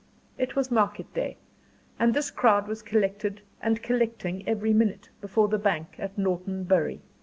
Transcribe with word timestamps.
It 0.35 0.55
was 0.55 0.71
market 0.71 1.13
day, 1.13 1.37
and 1.99 2.15
this 2.15 2.31
crowd 2.31 2.67
was 2.67 2.81
collected 2.81 3.43
and 3.61 3.83
collecting 3.83 4.49
every 4.49 4.73
minute, 4.73 5.09
before 5.21 5.47
the 5.47 5.59
bank 5.59 5.89
at 5.99 6.17
Norton 6.17 6.63
Bury. 6.63 7.01